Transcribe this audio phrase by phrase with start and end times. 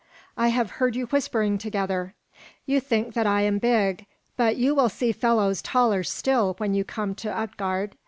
[0.35, 2.15] I have heard you whispering together.
[2.65, 6.83] You think that I am big; but you will see fellows taller still when you
[6.83, 7.95] come to Utgard.